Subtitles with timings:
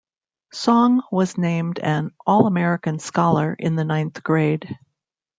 [0.51, 4.79] Song was named an All-American Scholar in the ninth grade.